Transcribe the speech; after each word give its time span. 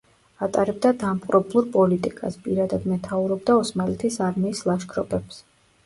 ატარებდა 0.45 0.91
დამპყრობლურ 1.03 1.67
პოლიტიკას, 1.77 2.39
პირადად 2.47 2.91
მეთაურობდა 2.95 3.61
ოსმალეთის 3.63 4.21
არმიის 4.31 4.67
ლაშქრობებს. 4.73 5.45